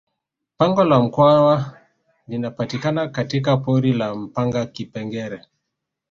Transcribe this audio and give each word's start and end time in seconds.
pango 0.57 0.83
la 0.83 0.99
mkwawa 0.99 1.77
linapatikana 2.27 3.07
katika 3.07 3.57
pori 3.57 3.93
la 3.93 4.15
mpanga 4.15 4.65
kipengere 4.65 5.41